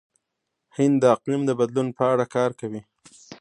هند 0.77 0.95
د 1.01 1.03
اقلیم 1.15 1.41
د 1.45 1.51
بدلون 1.59 1.87
په 1.97 2.03
اړه 2.13 2.25
کار 2.35 2.51
کوي. 2.59 2.81